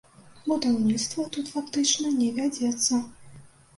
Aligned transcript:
Будаўніцтва 0.45 1.25
тут 1.35 1.53
фактычна 1.57 2.15
не 2.21 2.33
вядзецца. 2.39 2.93